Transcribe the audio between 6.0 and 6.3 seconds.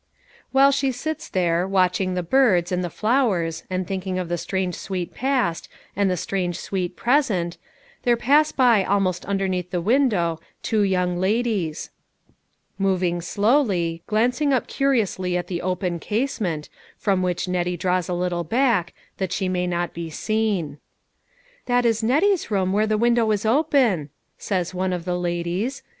the